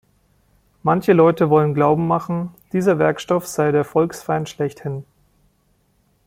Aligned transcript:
Manche 0.81 1.13
Leute 1.13 1.51
wollen 1.51 1.75
glauben 1.75 2.07
machen, 2.07 2.55
dieser 2.73 2.97
Werkstoff 2.97 3.45
sei 3.45 3.71
der 3.71 3.83
Volksfeind 3.83 4.49
schlechthin. 4.49 5.05